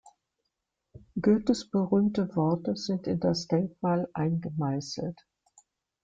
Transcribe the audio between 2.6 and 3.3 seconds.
sind in